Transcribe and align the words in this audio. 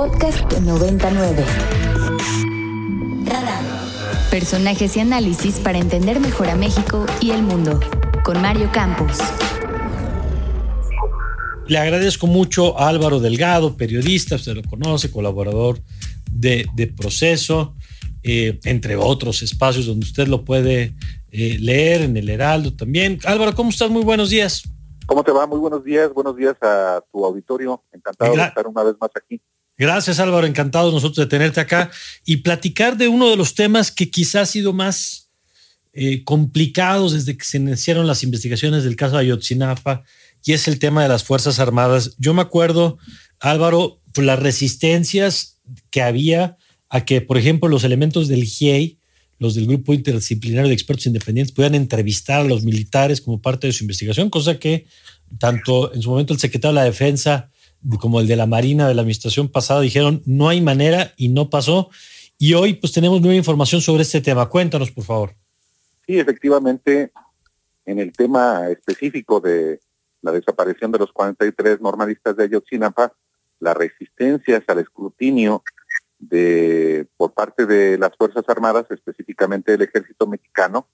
Podcast 0.00 0.50
99. 0.60 1.44
Personajes 4.30 4.96
y 4.96 5.00
análisis 5.00 5.60
para 5.60 5.76
entender 5.76 6.20
mejor 6.20 6.48
a 6.48 6.56
México 6.56 7.04
y 7.20 7.32
el 7.32 7.42
mundo. 7.42 7.78
Con 8.24 8.40
Mario 8.40 8.70
Campos. 8.72 9.18
Le 11.66 11.76
agradezco 11.76 12.26
mucho 12.26 12.78
a 12.78 12.88
Álvaro 12.88 13.20
Delgado, 13.20 13.76
periodista, 13.76 14.36
usted 14.36 14.54
lo 14.54 14.62
conoce, 14.62 15.10
colaborador 15.10 15.80
de, 16.32 16.94
Proceso, 16.96 17.74
eh, 18.22 18.58
entre 18.64 18.96
otros 18.96 19.42
espacios 19.42 19.84
donde 19.84 20.06
usted 20.06 20.28
lo 20.28 20.46
puede 20.46 20.94
eh, 21.30 21.58
leer 21.60 22.00
en 22.00 22.16
el 22.16 22.30
Heraldo 22.30 22.74
también. 22.74 23.18
Álvaro, 23.26 23.54
¿cómo 23.54 23.68
estás? 23.68 23.90
Muy 23.90 24.02
buenos 24.02 24.30
días. 24.30 24.62
¿Cómo 25.04 25.22
te 25.22 25.30
va? 25.30 25.46
Muy 25.46 25.58
buenos 25.58 25.84
días. 25.84 26.10
Buenos 26.14 26.36
días 26.36 26.56
a 26.62 27.04
tu 27.12 27.22
auditorio. 27.22 27.84
Encantado 27.92 28.34
de 28.34 28.42
estar 28.44 28.66
una 28.66 28.82
vez 28.82 28.94
más 28.98 29.10
aquí. 29.14 29.42
Gracias 29.80 30.20
Álvaro, 30.20 30.46
encantado 30.46 30.92
nosotros 30.92 31.26
de 31.26 31.30
tenerte 31.30 31.58
acá 31.58 31.90
y 32.26 32.36
platicar 32.36 32.98
de 32.98 33.08
uno 33.08 33.30
de 33.30 33.36
los 33.36 33.54
temas 33.54 33.90
que 33.90 34.10
quizás 34.10 34.42
ha 34.42 34.44
sido 34.44 34.74
más 34.74 35.30
eh, 35.94 36.22
complicados 36.22 37.14
desde 37.14 37.34
que 37.34 37.46
se 37.46 37.56
iniciaron 37.56 38.06
las 38.06 38.22
investigaciones 38.22 38.84
del 38.84 38.94
caso 38.94 39.16
de 39.16 39.22
Ayotzinapa 39.22 40.02
y 40.44 40.52
es 40.52 40.68
el 40.68 40.78
tema 40.78 41.02
de 41.02 41.08
las 41.08 41.24
Fuerzas 41.24 41.60
Armadas. 41.60 42.14
Yo 42.18 42.34
me 42.34 42.42
acuerdo, 42.42 42.98
Álvaro, 43.38 44.02
las 44.16 44.38
resistencias 44.38 45.62
que 45.90 46.02
había 46.02 46.58
a 46.90 47.06
que, 47.06 47.22
por 47.22 47.38
ejemplo, 47.38 47.70
los 47.70 47.82
elementos 47.82 48.28
del 48.28 48.44
GIEI, 48.44 48.98
los 49.38 49.54
del 49.54 49.66
Grupo 49.66 49.94
Interdisciplinario 49.94 50.68
de 50.68 50.74
Expertos 50.74 51.06
Independientes, 51.06 51.54
puedan 51.54 51.74
entrevistar 51.74 52.40
a 52.42 52.44
los 52.44 52.64
militares 52.64 53.22
como 53.22 53.40
parte 53.40 53.66
de 53.66 53.72
su 53.72 53.84
investigación, 53.84 54.28
cosa 54.28 54.58
que 54.58 54.84
tanto 55.38 55.94
en 55.94 56.02
su 56.02 56.10
momento 56.10 56.34
el 56.34 56.38
secretario 56.38 56.74
de 56.74 56.80
la 56.80 56.84
Defensa 56.84 57.50
como 58.00 58.20
el 58.20 58.26
de 58.26 58.36
la 58.36 58.46
Marina 58.46 58.88
de 58.88 58.94
la 58.94 59.02
administración 59.02 59.48
pasada, 59.48 59.80
dijeron 59.80 60.22
no 60.26 60.48
hay 60.48 60.60
manera 60.60 61.12
y 61.16 61.28
no 61.28 61.50
pasó. 61.50 61.90
Y 62.38 62.54
hoy 62.54 62.74
pues 62.74 62.92
tenemos 62.92 63.20
nueva 63.20 63.36
información 63.36 63.80
sobre 63.80 64.02
este 64.02 64.20
tema. 64.20 64.48
Cuéntanos, 64.48 64.90
por 64.90 65.04
favor. 65.04 65.34
Sí, 66.06 66.18
efectivamente, 66.18 67.12
en 67.84 67.98
el 67.98 68.12
tema 68.12 68.68
específico 68.68 69.40
de 69.40 69.80
la 70.22 70.32
desaparición 70.32 70.92
de 70.92 70.98
los 70.98 71.12
43 71.12 71.80
normalistas 71.80 72.36
de 72.36 72.44
Ayotzinapa, 72.44 73.12
la 73.58 73.74
resistencia 73.74 74.62
al 74.66 74.78
escrutinio 74.78 75.62
de 76.18 77.06
por 77.16 77.32
parte 77.32 77.66
de 77.66 77.98
las 77.98 78.16
Fuerzas 78.16 78.44
Armadas, 78.48 78.86
específicamente 78.90 79.72
del 79.72 79.82
Ejército 79.82 80.26
Mexicano, 80.26 80.86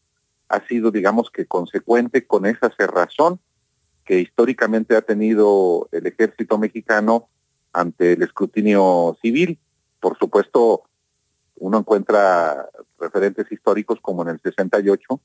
ha 0.49 0.65
sido, 0.67 0.91
digamos 0.91 1.31
que, 1.31 1.47
consecuente 1.47 2.27
con 2.27 2.47
esa 2.47 2.71
cerrazón 2.77 3.41
que 4.07 4.21
históricamente 4.21 4.97
ha 4.97 5.03
tenido 5.03 5.89
el 5.93 6.07
ejército 6.07 6.57
mexicano 6.57 7.29
ante 7.73 8.13
el 8.13 8.23
escrutinio 8.23 9.19
civil. 9.21 9.59
Por 10.01 10.17
supuesto, 10.17 10.85
uno 11.57 11.79
encuentra 11.79 12.71
referentes 12.99 13.51
históricos 13.51 13.99
como 14.01 14.23
en 14.23 14.29
el 14.29 14.41
68, 14.41 15.21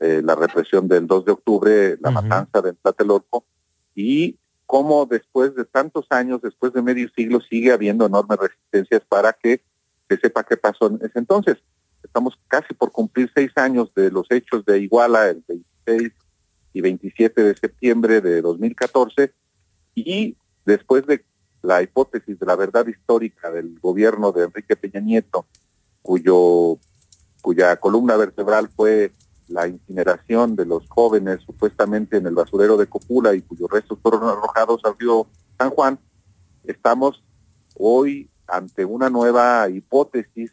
eh, 0.00 0.20
la 0.22 0.34
represión 0.34 0.86
del 0.86 1.06
2 1.06 1.24
de 1.24 1.32
octubre, 1.32 1.98
la 2.00 2.10
matanza 2.10 2.60
de 2.60 2.74
Tlatelolco, 2.74 3.44
y 3.94 4.38
cómo 4.66 5.06
después 5.06 5.54
de 5.54 5.64
tantos 5.64 6.06
años, 6.10 6.42
después 6.42 6.72
de 6.74 6.82
medio 6.82 7.08
siglo, 7.16 7.40
sigue 7.40 7.72
habiendo 7.72 8.06
enormes 8.06 8.38
resistencias 8.38 9.02
para 9.08 9.32
que 9.32 9.62
se 10.08 10.18
sepa 10.18 10.44
qué 10.44 10.56
pasó 10.56 10.88
en 10.88 10.96
ese 11.02 11.18
entonces. 11.18 11.56
Estamos 12.02 12.38
casi 12.48 12.74
por 12.74 12.92
cumplir 12.92 13.30
seis 13.34 13.50
años 13.56 13.92
de 13.94 14.10
los 14.10 14.26
hechos 14.30 14.64
de 14.66 14.78
Iguala, 14.78 15.28
el 15.28 15.42
26 15.48 16.12
y 16.72 16.80
27 16.80 17.42
de 17.42 17.56
septiembre 17.56 18.20
de 18.20 18.42
2014 18.42 19.32
y 19.94 20.36
después 20.64 21.06
de 21.06 21.24
la 21.62 21.82
hipótesis 21.82 22.38
de 22.38 22.46
la 22.46 22.56
verdad 22.56 22.86
histórica 22.86 23.50
del 23.50 23.78
gobierno 23.80 24.32
de 24.32 24.44
Enrique 24.44 24.76
Peña 24.76 25.00
Nieto, 25.00 25.46
cuyo 26.02 26.78
cuya 27.42 27.76
columna 27.76 28.16
vertebral 28.16 28.68
fue 28.68 29.12
la 29.48 29.66
incineración 29.66 30.56
de 30.56 30.66
los 30.66 30.88
jóvenes 30.88 31.40
supuestamente 31.44 32.18
en 32.18 32.26
el 32.26 32.34
basurero 32.34 32.76
de 32.76 32.86
Copula 32.86 33.34
y 33.34 33.42
cuyos 33.42 33.70
restos 33.70 33.98
fueron 34.00 34.24
arrojados 34.24 34.80
al 34.84 34.96
río 34.98 35.26
San 35.58 35.70
Juan, 35.70 35.98
estamos 36.64 37.22
hoy 37.76 38.30
ante 38.46 38.84
una 38.84 39.10
nueva 39.10 39.68
hipótesis 39.68 40.52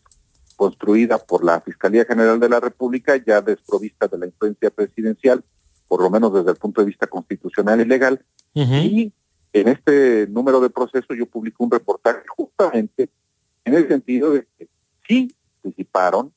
construida 0.55 1.19
por 1.19 1.43
la 1.43 1.61
Fiscalía 1.61 2.05
General 2.05 2.39
de 2.39 2.49
la 2.49 2.59
República, 2.59 3.15
ya 3.15 3.41
desprovista 3.41 4.07
de 4.07 4.17
la 4.17 4.25
influencia 4.25 4.71
presidencial, 4.71 5.43
por 5.87 6.01
lo 6.01 6.09
menos 6.09 6.33
desde 6.33 6.51
el 6.51 6.57
punto 6.57 6.81
de 6.81 6.87
vista 6.87 7.07
constitucional 7.07 7.81
y 7.81 7.85
legal. 7.85 8.23
Y 8.53 9.13
en 9.53 9.67
este 9.67 10.27
número 10.27 10.59
de 10.59 10.69
proceso 10.69 11.13
yo 11.13 11.25
publico 11.25 11.63
un 11.63 11.71
reportaje 11.71 12.23
justamente 12.27 13.09
en 13.63 13.73
el 13.73 13.87
sentido 13.87 14.31
de 14.31 14.47
que 14.57 14.67
sí 15.07 15.35
participaron 15.61 16.33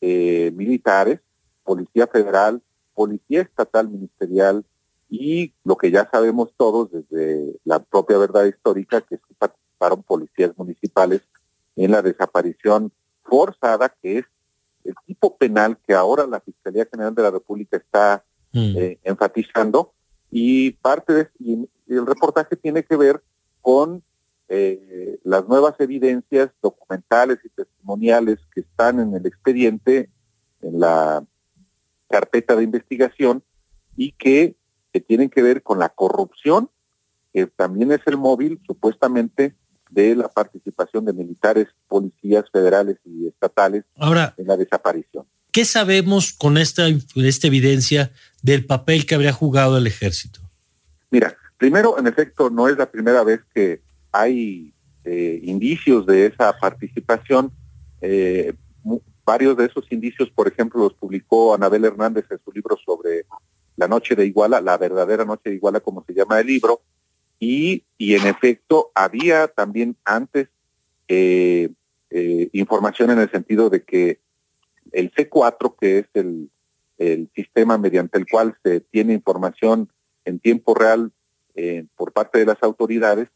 eh, 0.00 0.52
militares, 0.54 1.20
Policía 1.64 2.06
Federal, 2.06 2.62
Policía 2.94 3.42
Estatal 3.42 3.88
Ministerial 3.88 4.64
y 5.08 5.52
lo 5.64 5.76
que 5.76 5.90
ya 5.90 6.08
sabemos 6.10 6.52
todos 6.56 6.90
desde 6.90 7.58
la 7.64 7.78
propia 7.78 8.18
verdad 8.18 8.44
histórica, 8.44 9.00
que 9.00 9.16
sí 9.16 9.34
participaron 9.38 10.02
policías 10.02 10.52
municipales 10.56 11.22
en 11.76 11.90
la 11.92 12.02
desaparición 12.02 12.92
forzada, 13.22 13.88
que 14.02 14.18
es 14.18 14.24
el 14.84 14.94
tipo 15.06 15.36
penal 15.36 15.78
que 15.86 15.94
ahora 15.94 16.26
la 16.26 16.40
Fiscalía 16.40 16.86
General 16.90 17.14
de 17.14 17.22
la 17.22 17.30
República 17.30 17.76
está 17.76 18.24
Mm. 18.56 18.76
Eh, 18.78 18.98
enfatizando 19.04 19.92
y 20.30 20.70
parte 20.70 21.12
de 21.12 21.28
el 21.88 22.06
reportaje 22.06 22.56
tiene 22.56 22.84
que 22.84 22.96
ver 22.96 23.22
con 23.60 24.02
eh, 24.48 25.18
las 25.24 25.46
nuevas 25.46 25.74
evidencias 25.78 26.50
documentales 26.62 27.38
y 27.44 27.50
testimoniales 27.50 28.38
que 28.54 28.62
están 28.62 28.98
en 28.98 29.14
el 29.14 29.26
expediente, 29.26 30.08
en 30.62 30.80
la 30.80 31.22
carpeta 32.08 32.56
de 32.56 32.64
investigación 32.64 33.42
y 33.94 34.12
que, 34.12 34.56
que 34.90 35.00
tienen 35.00 35.28
que 35.28 35.42
ver 35.42 35.62
con 35.62 35.78
la 35.78 35.90
corrupción, 35.90 36.70
que 37.34 37.46
también 37.46 37.92
es 37.92 38.00
el 38.06 38.16
móvil 38.16 38.58
supuestamente 38.66 39.54
de 39.90 40.16
la 40.16 40.28
participación 40.28 41.04
de 41.04 41.12
militares, 41.12 41.68
policías 41.88 42.46
federales 42.50 42.96
y 43.04 43.28
estatales 43.28 43.84
en 44.38 44.46
la 44.46 44.56
desaparición. 44.56 45.26
¿Qué 45.56 45.64
sabemos 45.64 46.34
con 46.34 46.58
esta, 46.58 46.86
esta 47.14 47.46
evidencia 47.46 48.12
del 48.46 48.64
papel 48.64 49.06
que 49.06 49.16
habría 49.16 49.32
jugado 49.32 49.76
el 49.76 49.88
ejército? 49.88 50.38
Mira, 51.10 51.36
primero, 51.58 51.98
en 51.98 52.06
efecto, 52.06 52.48
no 52.48 52.68
es 52.68 52.78
la 52.78 52.88
primera 52.88 53.24
vez 53.24 53.40
que 53.52 53.82
hay 54.12 54.72
eh, 55.04 55.40
indicios 55.42 56.06
de 56.06 56.26
esa 56.26 56.56
participación. 56.56 57.50
Eh, 58.00 58.54
varios 59.24 59.56
de 59.56 59.64
esos 59.64 59.90
indicios, 59.90 60.30
por 60.30 60.46
ejemplo, 60.46 60.80
los 60.80 60.94
publicó 60.94 61.56
Anabel 61.56 61.86
Hernández 61.86 62.26
en 62.30 62.38
su 62.44 62.52
libro 62.52 62.76
sobre 62.86 63.26
la 63.74 63.88
noche 63.88 64.14
de 64.14 64.24
Iguala, 64.24 64.60
la 64.60 64.78
verdadera 64.78 65.24
noche 65.24 65.50
de 65.50 65.56
Iguala, 65.56 65.80
como 65.80 66.04
se 66.04 66.14
llama 66.14 66.38
el 66.38 66.46
libro, 66.46 66.82
y, 67.40 67.82
y 67.98 68.14
en 68.14 68.28
efecto 68.28 68.92
había 68.94 69.48
también 69.48 69.96
antes 70.04 70.48
eh, 71.08 71.68
información 72.52 73.10
en 73.10 73.18
el 73.18 73.30
sentido 73.30 73.70
de 73.70 73.82
que 73.82 74.20
el 74.92 75.12
C4, 75.12 75.74
que 75.80 75.98
es 75.98 76.06
el, 76.14 76.48
sistema 77.34 77.76
mediante 77.78 78.18
el 78.18 78.26
cual 78.26 78.56
se 78.62 78.80
tiene 78.80 79.12
información 79.12 79.90
en 80.24 80.38
tiempo 80.38 80.74
real 80.74 81.12
eh, 81.54 81.86
por 81.96 82.12
parte 82.12 82.38
de 82.38 82.44
las 82.44 82.62
autoridades, 82.62 83.28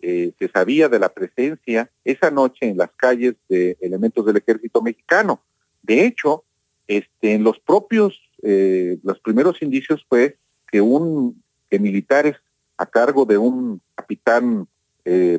eh, 0.00 0.32
se 0.38 0.48
sabía 0.48 0.88
de 0.88 1.00
la 1.00 1.08
presencia 1.08 1.90
esa 2.04 2.30
noche 2.30 2.68
en 2.68 2.76
las 2.76 2.90
calles 2.92 3.34
de 3.48 3.76
elementos 3.80 4.24
del 4.24 4.36
ejército 4.36 4.80
mexicano. 4.80 5.42
De 5.82 6.06
hecho, 6.06 6.44
este, 6.86 7.34
en 7.34 7.42
los 7.42 7.58
propios, 7.58 8.20
eh, 8.42 8.98
los 9.02 9.18
primeros 9.18 9.60
indicios 9.60 10.06
fue 10.08 10.38
que 10.70 10.80
un 10.80 11.42
que 11.68 11.80
militares 11.80 12.36
a 12.76 12.86
cargo 12.86 13.24
de 13.24 13.38
un 13.38 13.80
capitán 13.94 14.68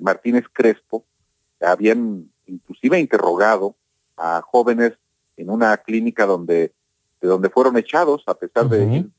Martínez 0.02 0.46
Crespo 0.54 1.06
habían 1.60 2.30
inclusive 2.46 3.00
interrogado 3.00 3.76
a 4.16 4.42
jóvenes 4.42 4.94
en 5.38 5.50
una 5.50 5.76
clínica 5.78 6.26
donde, 6.26 6.72
de 7.26 7.32
donde 7.32 7.50
fueron 7.50 7.76
echados 7.76 8.24
a 8.28 8.36
pesar 8.36 8.70
de 8.70 8.86
ir 8.86 9.10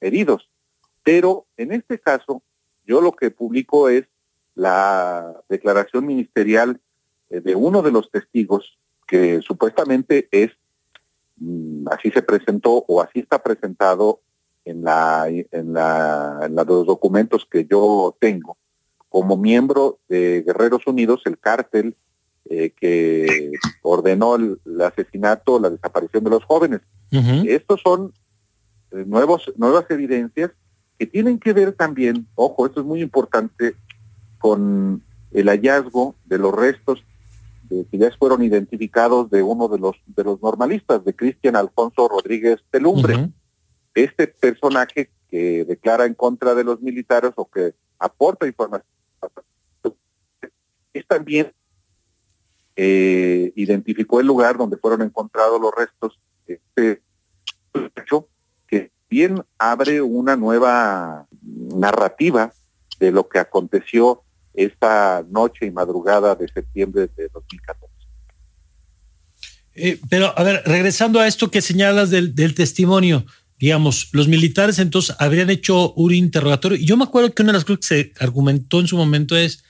heridos. 0.00 0.50
Pero 1.02 1.46
en 1.56 1.72
este 1.72 1.98
caso, 1.98 2.42
yo 2.86 3.00
lo 3.00 3.12
que 3.12 3.30
publico 3.30 3.88
es 3.88 4.04
la 4.54 5.42
declaración 5.48 6.06
ministerial 6.06 6.80
eh, 7.30 7.40
de 7.40 7.54
uno 7.54 7.80
de 7.80 7.90
los 7.90 8.10
testigos 8.10 8.78
que 9.06 9.40
supuestamente 9.40 10.28
es, 10.30 10.50
mm, 11.38 11.86
así 11.90 12.10
se 12.10 12.22
presentó 12.22 12.84
o 12.86 13.00
así 13.00 13.20
está 13.20 13.42
presentado 13.42 14.20
en, 14.66 14.84
la, 14.84 15.26
en, 15.28 15.72
la, 15.72 16.40
en 16.42 16.54
los 16.54 16.86
documentos 16.86 17.46
que 17.50 17.64
yo 17.64 18.14
tengo, 18.20 18.58
como 19.08 19.36
miembro 19.38 19.98
de 20.08 20.42
Guerreros 20.46 20.86
Unidos, 20.86 21.22
el 21.24 21.38
cártel 21.38 21.96
eh, 22.50 22.72
que 22.78 23.52
ordenó 23.82 24.36
el, 24.36 24.58
asesinato, 24.82 25.58
la 25.58 25.70
desaparición 25.70 26.24
de 26.24 26.30
los 26.30 26.44
jóvenes. 26.44 26.80
Estos 27.10 27.80
son 27.80 28.12
eh, 28.90 29.04
nuevos, 29.06 29.52
nuevas 29.56 29.84
evidencias 29.88 30.50
que 30.98 31.06
tienen 31.06 31.38
que 31.38 31.52
ver 31.52 31.72
también, 31.72 32.26
ojo, 32.34 32.66
esto 32.66 32.80
es 32.80 32.86
muy 32.86 33.00
importante, 33.02 33.74
con 34.38 35.02
el 35.32 35.48
hallazgo 35.48 36.14
de 36.24 36.38
los 36.38 36.54
restos 36.54 37.02
que 37.68 37.98
ya 37.98 38.10
fueron 38.18 38.42
identificados 38.42 39.30
de 39.30 39.42
uno 39.42 39.68
de 39.68 39.78
los 39.78 39.96
de 40.06 40.22
los 40.22 40.40
normalistas, 40.42 41.04
de 41.04 41.14
Cristian 41.14 41.56
Alfonso 41.56 42.08
Rodríguez 42.08 42.60
Telumbre. 42.70 43.30
Este 43.94 44.26
personaje 44.26 45.10
que 45.30 45.64
declara 45.64 46.04
en 46.04 46.14
contra 46.14 46.54
de 46.54 46.64
los 46.64 46.80
militares 46.82 47.32
o 47.36 47.48
que 47.48 47.74
aporta 47.98 48.46
información 48.46 48.86
es 50.92 51.06
también 51.06 51.52
eh, 52.76 53.52
identificó 53.56 54.20
el 54.20 54.26
lugar 54.26 54.58
donde 54.58 54.76
fueron 54.76 55.02
encontrados 55.02 55.60
los 55.60 55.72
restos 55.74 56.18
este 56.46 57.02
hecho 57.96 58.28
que 58.66 58.90
bien 59.08 59.42
abre 59.58 60.02
una 60.02 60.36
nueva 60.36 61.26
narrativa 61.42 62.52
de 62.98 63.12
lo 63.12 63.28
que 63.28 63.38
aconteció 63.38 64.22
esta 64.54 65.24
noche 65.28 65.66
y 65.66 65.70
madrugada 65.70 66.34
de 66.34 66.48
septiembre 66.48 67.08
de 67.16 67.28
2014. 67.28 67.94
Eh, 69.76 70.00
pero, 70.08 70.36
a 70.38 70.42
ver, 70.42 70.62
regresando 70.64 71.18
a 71.18 71.26
esto 71.26 71.50
que 71.50 71.60
señalas 71.60 72.10
del, 72.10 72.54
testimonio, 72.54 73.26
digamos, 73.58 74.08
los 74.12 74.28
militares 74.28 74.78
entonces 74.78 75.16
habrían 75.18 75.50
hecho 75.50 75.92
un 75.94 76.14
interrogatorio. 76.14 76.78
Yo 76.78 76.96
me 76.96 77.04
acuerdo 77.04 77.34
que 77.34 77.42
una 77.42 77.52
de 77.52 77.58
las 77.58 77.64
cosas 77.64 77.80
que 77.80 77.86
se 77.86 78.12
argumentó 78.20 78.80
en 78.80 78.86
su 78.86 78.96
momento 78.96 79.36
es 79.36 79.64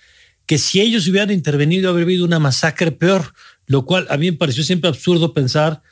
que 0.46 0.58
si 0.58 0.80
ellos 0.80 1.08
hubieran 1.08 1.30
intervenido 1.30 1.90
habría 1.90 2.04
habido 2.04 2.24
una 2.24 2.38
masacre 2.38 2.92
peor, 2.92 3.32
lo 3.66 3.84
cual 3.84 4.06
a 4.10 4.16
mí 4.16 4.30
me 4.30 4.36
pareció 4.36 4.62
siempre 4.62 4.88
absurdo 4.88 5.32
pensar 5.32 5.82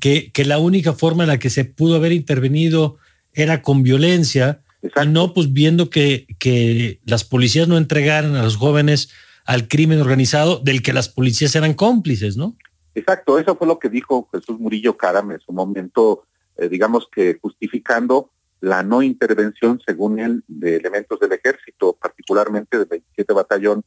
que, 0.00 0.30
que 0.32 0.44
la 0.44 0.58
única 0.58 0.92
forma 0.92 1.24
en 1.24 1.28
la 1.28 1.38
que 1.38 1.50
se 1.50 1.64
pudo 1.64 1.96
haber 1.96 2.12
intervenido 2.12 2.98
era 3.32 3.62
con 3.62 3.82
violencia 3.82 4.62
no 5.06 5.34
pues 5.34 5.52
viendo 5.52 5.90
que, 5.90 6.26
que 6.38 7.00
las 7.04 7.24
policías 7.24 7.68
no 7.68 7.76
entregaran 7.76 8.36
a 8.36 8.42
los 8.42 8.56
jóvenes 8.56 9.10
al 9.44 9.66
crimen 9.66 10.00
organizado 10.00 10.58
del 10.58 10.82
que 10.82 10.92
las 10.92 11.08
policías 11.08 11.54
eran 11.54 11.74
cómplices, 11.74 12.36
¿no? 12.36 12.56
Exacto, 12.94 13.38
eso 13.38 13.56
fue 13.56 13.66
lo 13.66 13.78
que 13.78 13.88
dijo 13.88 14.28
Jesús 14.32 14.58
Murillo 14.58 14.96
Caram 14.96 15.30
en 15.30 15.40
su 15.40 15.52
momento, 15.52 16.24
eh, 16.56 16.68
digamos 16.68 17.08
que 17.10 17.38
justificando 17.40 18.30
la 18.60 18.82
no 18.82 19.02
intervención, 19.02 19.80
según 19.86 20.18
él, 20.18 20.42
de 20.48 20.76
elementos 20.76 21.18
del 21.20 21.32
ejército, 21.32 21.96
particularmente 22.28 22.78
del 22.78 22.86
27 22.86 23.32
Batallón 23.32 23.84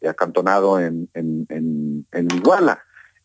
eh, 0.00 0.08
acantonado 0.08 0.78
en, 0.78 1.08
en, 1.14 1.46
en, 1.48 2.28
Iguala. 2.34 2.82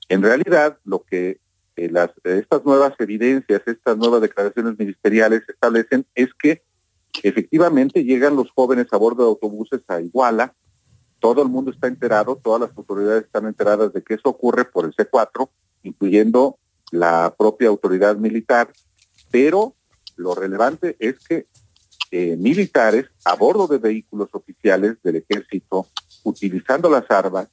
En 0.09 0.23
realidad, 0.23 0.77
lo 0.83 1.03
que 1.03 1.39
eh, 1.75 1.89
las, 1.91 2.11
estas 2.23 2.65
nuevas 2.65 2.93
evidencias, 2.99 3.61
estas 3.65 3.97
nuevas 3.97 4.21
declaraciones 4.21 4.77
ministeriales 4.77 5.43
establecen 5.47 6.05
es 6.15 6.33
que 6.33 6.63
Efectivamente, 7.23 8.03
llegan 8.03 8.35
los 8.35 8.51
jóvenes 8.51 8.87
a 8.91 8.97
bordo 8.97 9.23
de 9.23 9.29
autobuses 9.29 9.81
a 9.87 9.99
Iguala, 9.99 10.53
todo 11.19 11.41
el 11.41 11.49
mundo 11.49 11.71
está 11.71 11.87
enterado, 11.87 12.35
todas 12.35 12.61
las 12.61 12.77
autoridades 12.77 13.23
están 13.23 13.47
enteradas 13.47 13.91
de 13.91 14.03
que 14.03 14.13
eso 14.13 14.29
ocurre 14.29 14.65
por 14.65 14.85
el 14.85 14.93
C4, 14.93 15.49
incluyendo 15.81 16.59
la 16.91 17.33
propia 17.35 17.69
autoridad 17.69 18.17
militar, 18.17 18.71
pero 19.31 19.73
lo 20.15 20.35
relevante 20.35 20.95
es 20.99 21.17
que 21.27 21.47
eh, 22.11 22.35
militares 22.37 23.05
a 23.25 23.35
bordo 23.35 23.67
de 23.67 23.77
vehículos 23.77 24.29
oficiales 24.31 24.97
del 25.03 25.17
ejército, 25.17 25.87
utilizando 26.23 26.89
las 26.89 27.09
armas, 27.09 27.47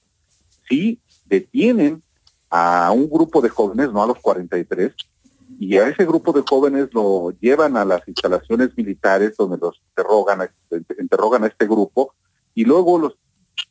sí 0.69 1.01
detienen 1.27 2.03
a 2.51 2.93
un 2.93 3.09
grupo 3.09 3.41
de 3.41 3.49
jóvenes, 3.49 3.93
no 3.93 4.03
a 4.03 4.07
los 4.07 4.19
43, 4.21 4.93
y 5.59 5.77
a 5.77 5.89
ese 5.89 6.05
grupo 6.05 6.33
de 6.33 6.43
jóvenes 6.49 6.89
lo 6.93 7.33
llevan 7.41 7.77
a 7.77 7.85
las 7.85 8.07
instalaciones 8.07 8.77
militares 8.77 9.37
donde 9.37 9.59
los 9.59 9.81
interrogan, 9.89 10.49
interrogan 10.99 11.45
a 11.45 11.47
este 11.47 11.67
grupo 11.67 12.15
y 12.55 12.65
luego 12.65 12.99
los 12.99 13.17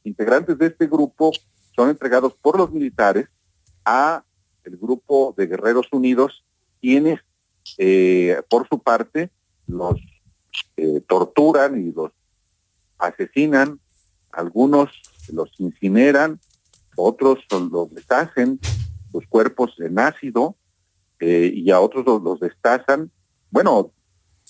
integrantes 0.04 0.58
de 0.58 0.68
este 0.68 0.88
grupo 0.88 1.32
son 1.76 1.90
entregados 1.90 2.34
por 2.42 2.58
los 2.58 2.72
militares 2.72 3.28
a 3.86 4.24
el 4.64 4.78
grupo 4.78 5.34
de 5.38 5.48
Guerreros 5.48 5.88
Unidos, 5.92 6.44
quienes 6.82 7.20
eh, 7.78 8.42
por 8.50 8.68
su 8.68 8.80
parte 8.80 9.30
los 9.68 9.96
eh, 10.78 11.02
torturan 11.08 11.80
y 11.80 11.92
los 11.92 12.12
asesinan, 12.98 13.80
algunos 14.32 14.90
los 15.32 15.50
incineran, 15.60 16.40
otros 16.96 17.40
los 17.52 17.94
deshacen, 17.94 18.60
los 19.14 19.26
cuerpos 19.28 19.76
en 19.80 20.00
ácido, 20.00 20.56
eh, 21.20 21.52
y 21.54 21.72
a 21.72 21.80
otros 21.80 22.06
los, 22.06 22.40
destazan. 22.40 23.12
Bueno, 23.50 23.92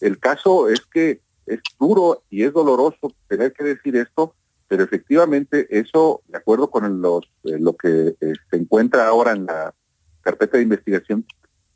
el 0.02 0.20
caso 0.20 0.70
es 0.70 0.82
que 0.82 1.22
es 1.46 1.60
duro 1.80 2.24
y 2.30 2.44
es 2.44 2.54
doloroso 2.54 3.14
tener 3.28 3.54
que 3.54 3.64
decir 3.64 3.96
esto, 3.96 4.34
pero 4.68 4.84
efectivamente 4.84 5.68
eso, 5.70 6.22
de 6.28 6.38
acuerdo 6.38 6.72
con 6.72 7.02
los, 7.02 7.26
eh, 7.44 7.60
lo 7.60 7.76
que 7.76 8.16
se 8.20 8.58
encuentra 8.58 9.08
ahora 9.08 9.34
en 9.34 9.46
la 9.46 9.74
carpeta 10.22 10.58
de 10.58 10.64
investigación, 10.64 11.26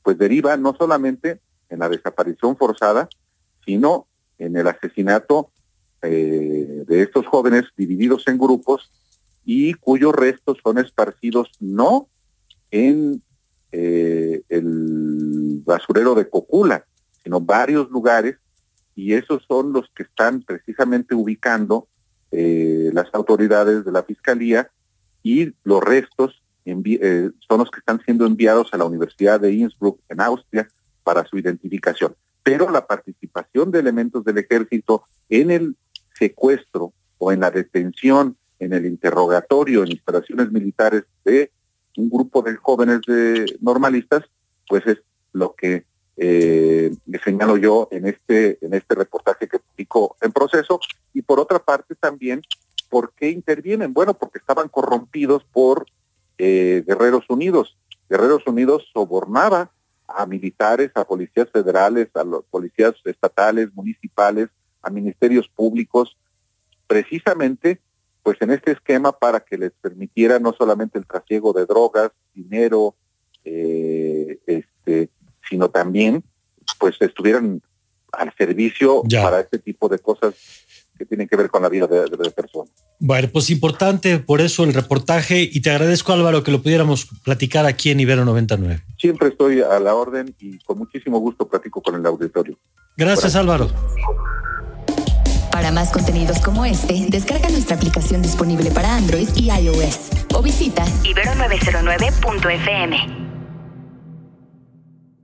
pues 0.02 0.18
deriva 0.18 0.56
no 0.58 0.74
solamente 0.76 1.42
en 1.70 1.80
la 1.80 1.90
desaparición 1.90 2.58
forzada, 2.58 3.10
sino 3.66 4.07
en 4.38 4.56
el 4.56 4.68
asesinato 4.68 5.52
de 6.02 7.02
estos 7.02 7.26
jóvenes 7.26 7.66
divididos 7.76 8.28
en 8.28 8.38
grupos 8.38 8.92
y 9.44 9.74
cuyos 9.74 10.14
restos 10.14 10.58
son 10.64 10.78
esparcidos 10.78 11.50
no 11.60 12.08
en 12.70 13.22
eh, 13.72 14.44
el 14.50 15.62
basurero 15.64 16.16
de 16.16 16.30
Cocula, 16.30 16.86
sino 17.24 17.42
varios 17.42 17.90
lugares, 17.90 18.38
y 18.96 19.14
esos 19.14 19.44
son 19.48 19.74
los 19.74 19.90
que 19.96 20.04
están 20.04 20.42
precisamente 20.42 21.16
ubicando 21.16 21.88
eh, 22.32 22.90
las 22.94 23.08
autoridades 23.14 23.86
de 23.86 23.92
la 23.92 24.04
Fiscalía 24.04 24.70
y 25.24 25.54
los 25.64 25.84
restos 25.84 26.42
eh, 26.66 27.30
son 27.48 27.60
los 27.60 27.72
que 27.72 27.80
están 27.80 28.02
siendo 28.04 28.26
enviados 28.26 28.74
a 28.74 28.78
la 28.78 28.86
Universidad 28.86 29.40
de 29.40 29.54
Innsbruck 29.54 30.00
en 30.10 30.22
Austria 30.22 30.68
para 31.04 31.26
su 31.26 31.38
identificación. 31.38 32.16
Pero 32.48 32.70
la 32.70 32.88
participación 32.88 33.72
de 33.72 33.80
elementos 33.80 34.24
del 34.24 34.38
ejército 34.38 35.04
en 35.28 35.52
el 35.52 35.76
secuestro 36.18 36.94
o 37.18 37.34
en 37.34 37.42
la 37.42 37.52
detención, 37.52 38.38
en 38.60 38.72
el 38.72 38.86
interrogatorio, 38.86 39.84
en 39.84 39.92
instalaciones 39.92 40.50
militares 40.50 41.04
de 41.26 41.52
un 41.98 42.10
grupo 42.10 42.42
de 42.42 42.56
jóvenes 42.56 43.02
de 43.06 43.58
normalistas, 43.60 44.24
pues 44.66 44.88
es 44.88 45.00
lo 45.34 45.56
que 45.56 45.84
eh, 46.16 46.96
señalo 47.26 47.58
yo 47.58 47.90
en 47.92 48.08
este, 48.08 48.58
en 48.66 48.74
este 48.74 48.96
reportaje 48.96 49.50
que 49.50 49.60
publico 49.60 50.16
en 50.22 50.32
proceso. 50.32 50.80
Y 51.14 51.24
por 51.24 51.42
otra 51.42 51.60
parte 51.60 51.96
también, 51.96 52.42
¿por 52.90 53.12
qué 53.12 53.30
intervienen? 53.30 53.94
Bueno, 53.94 54.14
porque 54.14 54.40
estaban 54.40 54.70
corrompidos 54.70 55.44
por 55.52 55.86
eh, 56.38 56.82
Guerreros 56.88 57.26
Unidos. 57.30 57.78
Guerreros 58.10 58.48
Unidos 58.48 58.88
sobornaba 58.94 59.74
a 60.08 60.26
militares, 60.26 60.92
a 60.96 61.06
policías 61.06 61.50
federales, 61.52 62.10
a 62.14 62.24
los 62.24 62.46
policías 62.46 62.96
estatales, 63.04 63.70
municipales, 63.74 64.50
a 64.82 64.90
ministerios 64.90 65.48
públicos, 65.50 66.18
precisamente 66.88 67.82
pues 68.24 68.42
en 68.42 68.52
este 68.52 68.72
esquema 68.74 69.14
para 69.14 69.40
que 69.40 69.58
les 69.58 69.72
permitiera 69.82 70.38
no 70.38 70.54
solamente 70.54 71.00
el 71.00 71.06
trasiego 71.06 71.54
de 71.54 71.66
drogas, 71.66 72.12
dinero, 72.34 72.96
eh, 73.46 74.40
este, 74.46 75.10
sino 75.50 75.70
también 75.70 76.24
pues 76.78 76.98
estuvieran 77.00 77.62
al 78.12 78.34
servicio 78.38 79.04
para 79.10 79.40
este 79.40 79.60
tipo 79.60 79.88
de 79.88 80.00
cosas 80.00 80.34
que 80.98 81.06
tienen 81.06 81.28
que 81.28 81.36
ver 81.36 81.50
con 81.50 81.62
la 81.62 81.70
vida 81.70 81.88
de, 81.88 82.02
de, 82.02 82.32
personas. 82.32 82.74
Bueno, 83.00 83.30
pues 83.32 83.50
importante 83.50 84.20
por 84.20 84.42
eso 84.42 84.64
el 84.64 84.74
reportaje 84.74 85.42
y 85.42 85.62
te 85.62 85.70
agradezco 85.70 86.12
Álvaro 86.12 86.44
que 86.44 86.52
lo 86.52 86.62
pudiéramos 86.62 87.08
platicar 87.24 87.66
aquí 87.66 87.92
en 87.92 88.00
Ibero 88.00 88.26
99. 88.26 88.84
Siempre 88.98 89.30
estoy 89.30 89.62
a 89.62 89.80
la 89.80 89.96
orden 89.96 90.36
y 90.40 90.60
con 90.60 90.78
muchísimo 90.78 91.18
gusto 91.20 91.48
platico 91.48 91.82
con 91.82 91.96
el 91.96 92.06
auditorio. 92.06 92.60
Gracias 92.96 93.36
Álvaro. 93.36 93.70
Para 95.52 95.72
más 95.72 95.92
contenidos 95.92 96.40
como 96.40 96.64
este, 96.66 97.08
descarga 97.10 97.50
nuestra 97.50 97.76
aplicación 97.76 98.22
disponible 98.22 98.72
para 98.72 98.96
Android 98.96 99.28
y 99.36 99.52
iOS 99.52 100.12
o 100.34 100.42
visita 100.42 100.86
ibero909.fm. 101.04 103.27